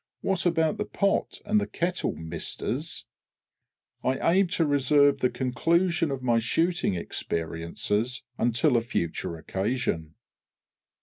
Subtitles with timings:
[0.21, 3.05] What about the Pot and the Kettle, Misters?
[4.03, 10.15] I am to reserve the conclusion of my shooting experiences until a future occasion.